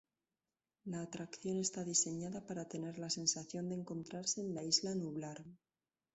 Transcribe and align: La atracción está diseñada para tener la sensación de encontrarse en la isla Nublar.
La 0.85 1.03
atracción 1.03 1.59
está 1.59 1.83
diseñada 1.83 2.47
para 2.47 2.67
tener 2.67 2.97
la 2.97 3.11
sensación 3.11 3.69
de 3.69 3.75
encontrarse 3.75 4.41
en 4.41 4.55
la 4.55 4.63
isla 4.63 4.95
Nublar. 4.95 5.45